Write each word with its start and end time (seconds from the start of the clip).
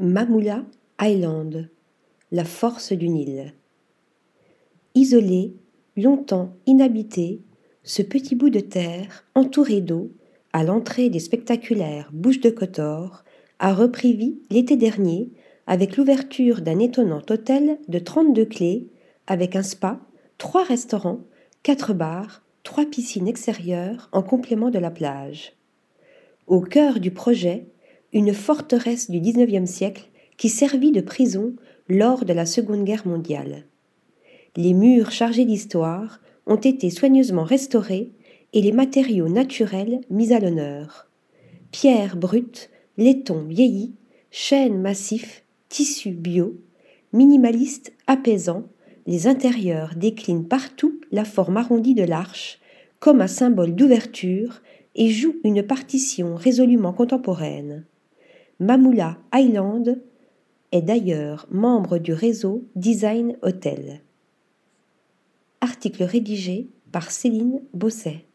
Mamoula 0.00 0.64
Island, 1.00 1.68
la 2.30 2.44
force 2.44 2.92
du 2.92 3.08
Nil. 3.08 3.52
Isolé, 4.94 5.56
longtemps 5.96 6.54
inhabité, 6.66 7.40
ce 7.82 8.02
petit 8.02 8.36
bout 8.36 8.50
de 8.50 8.60
terre, 8.60 9.24
entouré 9.34 9.80
d'eau, 9.80 10.12
à 10.52 10.62
l'entrée 10.62 11.10
des 11.10 11.18
spectaculaires 11.18 12.10
Bouches 12.12 12.38
de 12.38 12.50
Cotor, 12.50 13.24
a 13.58 13.74
repris 13.74 14.12
vie 14.12 14.38
l'été 14.50 14.76
dernier 14.76 15.32
avec 15.66 15.96
l'ouverture 15.96 16.60
d'un 16.60 16.78
étonnant 16.78 17.22
hôtel 17.28 17.80
de 17.88 17.98
32 17.98 18.44
clés, 18.44 18.86
avec 19.26 19.56
un 19.56 19.64
spa, 19.64 19.98
trois 20.38 20.62
restaurants, 20.62 21.24
quatre 21.64 21.92
bars, 21.92 22.44
trois 22.62 22.86
piscines 22.86 23.26
extérieures 23.26 24.08
en 24.12 24.22
complément 24.22 24.70
de 24.70 24.78
la 24.78 24.92
plage. 24.92 25.54
Au 26.46 26.60
cœur 26.60 27.00
du 27.00 27.10
projet, 27.10 27.66
une 28.12 28.32
forteresse 28.32 29.10
du 29.10 29.20
XIXe 29.20 29.68
siècle 29.68 30.08
qui 30.36 30.48
servit 30.48 30.92
de 30.92 31.00
prison 31.00 31.54
lors 31.88 32.24
de 32.24 32.32
la 32.32 32.46
Seconde 32.46 32.84
Guerre 32.84 33.06
mondiale. 33.06 33.64
Les 34.56 34.72
murs 34.72 35.10
chargés 35.10 35.44
d'histoire 35.44 36.20
ont 36.46 36.56
été 36.56 36.90
soigneusement 36.90 37.44
restaurés 37.44 38.10
et 38.52 38.62
les 38.62 38.72
matériaux 38.72 39.28
naturels 39.28 40.00
mis 40.10 40.32
à 40.32 40.40
l'honneur. 40.40 41.06
Pierres 41.70 42.16
brutes, 42.16 42.70
laiton 42.96 43.42
vieillis, 43.42 43.92
chênes 44.30 44.80
massifs, 44.80 45.44
tissus 45.68 46.12
bio, 46.12 46.56
minimalistes 47.12 47.92
apaisants, 48.06 48.64
les 49.06 49.26
intérieurs 49.26 49.94
déclinent 49.96 50.48
partout 50.48 51.00
la 51.12 51.24
forme 51.24 51.58
arrondie 51.58 51.94
de 51.94 52.04
l'arche, 52.04 52.58
comme 53.00 53.20
un 53.20 53.26
symbole 53.26 53.74
d'ouverture, 53.74 54.60
et 54.94 55.10
jouent 55.10 55.36
une 55.44 55.62
partition 55.62 56.34
résolument 56.34 56.92
contemporaine. 56.92 57.84
Mamoula 58.60 59.18
Island 59.32 60.02
est 60.72 60.82
d'ailleurs 60.82 61.46
membre 61.50 61.98
du 61.98 62.12
réseau 62.12 62.64
Design 62.74 63.36
Hotel. 63.42 64.02
Article 65.60 66.02
rédigé 66.02 66.68
par 66.90 67.10
Céline 67.10 67.62
Bosset. 67.72 68.27